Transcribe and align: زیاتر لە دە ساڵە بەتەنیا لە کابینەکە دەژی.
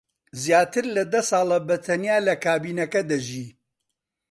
زیاتر 0.43 0.85
لە 0.95 1.03
دە 1.13 1.21
ساڵە 1.29 1.59
بەتەنیا 1.67 2.17
لە 2.27 2.35
کابینەکە 2.45 3.01
دەژی. 3.09 3.47